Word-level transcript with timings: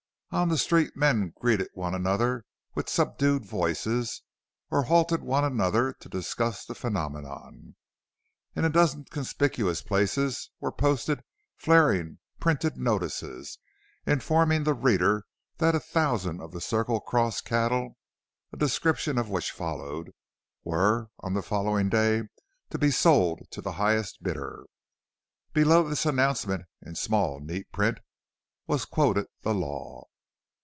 On 0.33 0.47
the 0.47 0.57
street 0.57 0.95
men 0.95 1.33
greeted 1.35 1.67
one 1.73 1.93
another 1.93 2.45
with 2.73 2.87
subdued 2.87 3.43
voices, 3.45 4.21
or 4.69 4.83
halted 4.83 5.21
one 5.21 5.43
another 5.43 5.91
to 5.99 6.07
discuss 6.07 6.63
the 6.63 6.73
phenomenon. 6.73 7.75
In 8.55 8.63
a 8.63 8.69
dozen 8.69 9.03
conspicuous 9.03 9.81
places 9.81 10.49
were 10.61 10.71
posted 10.71 11.21
flaring, 11.57 12.19
printed 12.39 12.77
notices, 12.77 13.57
informing 14.07 14.63
the 14.63 14.73
reader 14.73 15.25
that 15.57 15.75
a 15.75 15.81
thousand 15.81 16.39
of 16.39 16.53
the 16.53 16.61
Circle 16.61 17.01
Cross 17.01 17.41
cattle 17.41 17.97
a 18.53 18.57
description 18.57 19.17
of 19.17 19.27
which 19.29 19.51
followed 19.51 20.11
were, 20.63 21.09
on 21.19 21.33
the 21.33 21.43
following 21.43 21.89
day, 21.89 22.23
to 22.69 22.77
be 22.77 22.89
sold 22.89 23.41
to 23.51 23.59
the 23.59 23.73
highest 23.73 24.23
bidder. 24.23 24.63
Below 25.51 25.89
this 25.89 26.05
announcement, 26.05 26.67
in 26.81 26.95
small, 26.95 27.41
neat 27.41 27.69
print, 27.73 27.97
was 28.65 28.85
quoted 28.85 29.25
the 29.41 29.53
Law. 29.53 30.05